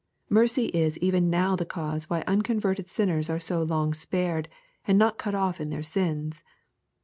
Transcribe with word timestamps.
Mercy 0.31 0.65
is 0.69 0.97
even 0.97 1.29
now 1.29 1.55
the 1.55 1.63
cause 1.63 2.09
why 2.09 2.21
unconverted 2.25 2.89
sinners 2.89 3.29
are 3.29 3.39
so 3.39 3.61
long 3.61 3.93
spared, 3.93 4.49
and 4.87 4.97
not 4.97 5.19
cut 5.19 5.35
off 5.35 5.61
in 5.61 5.69
their 5.69 5.83
sins. 5.83 6.41